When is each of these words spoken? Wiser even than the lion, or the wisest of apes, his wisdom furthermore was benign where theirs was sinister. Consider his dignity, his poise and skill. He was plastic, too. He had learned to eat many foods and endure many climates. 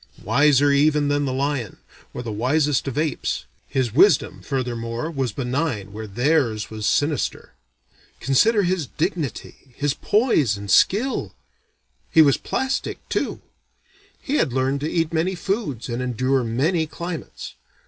Wiser 0.23 0.71
even 0.71 1.09
than 1.09 1.25
the 1.25 1.31
lion, 1.31 1.77
or 2.11 2.23
the 2.23 2.31
wisest 2.31 2.87
of 2.87 2.97
apes, 2.97 3.45
his 3.67 3.93
wisdom 3.93 4.41
furthermore 4.41 5.11
was 5.11 5.31
benign 5.31 5.93
where 5.93 6.07
theirs 6.07 6.71
was 6.71 6.87
sinister. 6.87 7.53
Consider 8.19 8.63
his 8.63 8.87
dignity, 8.87 9.75
his 9.75 9.93
poise 9.93 10.57
and 10.57 10.71
skill. 10.71 11.35
He 12.09 12.23
was 12.23 12.37
plastic, 12.37 12.97
too. 13.09 13.43
He 14.19 14.37
had 14.37 14.53
learned 14.53 14.79
to 14.81 14.91
eat 14.91 15.13
many 15.13 15.35
foods 15.35 15.87
and 15.87 16.01
endure 16.01 16.43
many 16.43 16.87
climates. 16.87 17.53